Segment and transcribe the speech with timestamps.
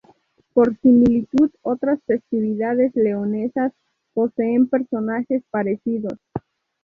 [0.55, 3.71] Por similitud otras festividades leonesas
[4.15, 6.17] poseen personajes parecidos.